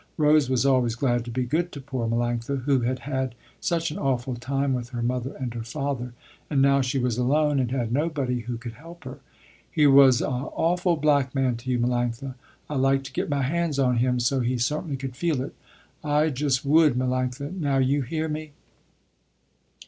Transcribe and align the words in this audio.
Rose 0.17 0.49
was 0.49 0.65
always 0.65 0.95
glad 0.95 1.23
to 1.25 1.29
be 1.29 1.43
good 1.45 1.71
to 1.73 1.79
poor 1.79 2.07
Melanctha, 2.07 2.63
who 2.63 2.79
had 2.79 2.97
had 3.01 3.35
such 3.59 3.91
an 3.91 3.99
awful 3.99 4.33
time 4.35 4.73
with 4.73 4.89
her 4.89 5.03
mother 5.03 5.35
and 5.35 5.53
her 5.53 5.61
father, 5.61 6.13
and 6.49 6.59
now 6.59 6.81
she 6.81 6.97
was 6.97 7.19
alone 7.19 7.59
and 7.59 7.69
had 7.69 7.91
nobody 7.91 8.39
who 8.39 8.57
could 8.57 8.71
help 8.73 9.03
her. 9.03 9.19
"He 9.69 9.85
was 9.85 10.19
a 10.19 10.25
awful 10.27 10.95
black 10.95 11.35
man 11.35 11.55
to 11.57 11.69
you 11.69 11.77
Melanctha, 11.77 12.33
I 12.67 12.77
like 12.77 13.03
to 13.03 13.13
get 13.13 13.29
my 13.29 13.43
hands 13.43 13.77
on 13.77 13.97
him 13.97 14.19
so 14.19 14.39
he 14.39 14.57
certainly 14.57 14.97
could 14.97 15.15
feel 15.15 15.39
it. 15.39 15.53
I 16.03 16.29
just 16.29 16.65
would 16.65 16.95
Melanctha, 16.95 17.51
now 17.53 17.77
you 17.77 18.01
hear 18.01 18.27
me." 18.27 18.53